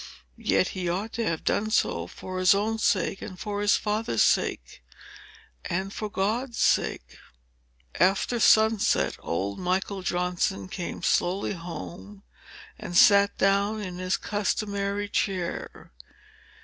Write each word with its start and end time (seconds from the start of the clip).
Yet 0.39 0.69
he 0.69 0.89
ought 0.89 1.13
to 1.13 1.23
have 1.25 1.43
done 1.43 1.69
so, 1.69 2.07
for 2.07 2.39
his 2.39 2.55
own 2.55 2.79
sake, 2.79 3.21
and 3.21 3.39
for 3.39 3.61
his 3.61 3.77
father's 3.77 4.23
sake, 4.23 4.83
and 5.65 5.93
for 5.93 6.09
God's 6.09 6.57
sake. 6.57 7.19
After 7.99 8.39
sunset, 8.39 9.15
old 9.19 9.59
Michael 9.59 10.01
Johnson 10.01 10.69
came 10.69 11.03
slowly 11.03 11.53
home, 11.53 12.23
and 12.79 12.97
sat 12.97 13.37
down 13.37 13.79
in 13.79 13.99
his 13.99 14.17
customary 14.17 15.07
chair. 15.07 15.91